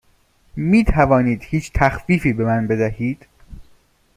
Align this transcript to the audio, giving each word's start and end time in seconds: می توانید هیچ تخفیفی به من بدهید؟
می 0.55 0.83
توانید 0.83 1.41
هیچ 1.43 1.71
تخفیفی 1.73 2.33
به 2.33 2.45
من 2.45 2.67
بدهید؟ 2.67 3.27